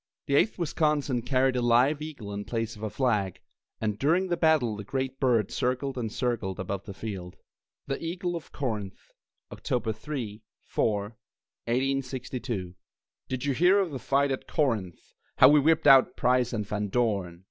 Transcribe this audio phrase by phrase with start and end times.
[0.25, 3.39] The Eighth Wisconsin carried a live eagle in place of a flag,
[3.79, 7.35] and during the battle the great bird circled and circled above the field.
[7.85, 9.11] THE EAGLE OF CORINTH
[9.51, 11.01] [October 3, 4,
[11.67, 12.73] 1862]
[13.29, 16.87] Did you hear of the fight at Corinth, How we whipped out Price and Van
[16.87, 17.39] Dorn?